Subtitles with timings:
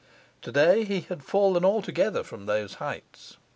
[0.41, 3.37] Today he had fallen altogether from these heights.